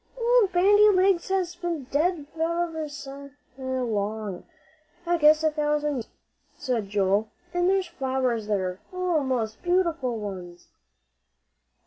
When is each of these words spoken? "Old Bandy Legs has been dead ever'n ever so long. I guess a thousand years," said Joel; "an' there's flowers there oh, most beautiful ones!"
"Old 0.17 0.51
Bandy 0.51 0.89
Legs 0.89 1.29
has 1.29 1.53
been 1.55 1.83
dead 1.91 2.25
ever'n 2.33 2.69
ever 2.75 2.89
so 2.89 3.29
long. 3.55 4.45
I 5.05 5.17
guess 5.19 5.43
a 5.43 5.51
thousand 5.51 5.97
years," 5.97 6.07
said 6.57 6.89
Joel; 6.89 7.29
"an' 7.53 7.67
there's 7.67 7.85
flowers 7.85 8.47
there 8.47 8.79
oh, 8.91 9.21
most 9.21 9.61
beautiful 9.61 10.17
ones!" 10.17 10.69